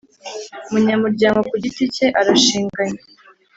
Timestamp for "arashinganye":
2.19-3.01